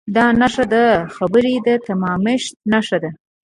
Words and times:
دا 0.15 0.25
نښه 0.41 0.63
د 0.73 0.75
خبرې 1.15 1.53
د 1.67 1.69
تمامښت 1.85 2.51
نښه 2.71 2.97
ده. 3.03 3.11